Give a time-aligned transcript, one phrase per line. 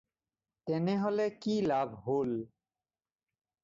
[0.65, 2.31] তেনেহ'লে কি লাভ হ'ল?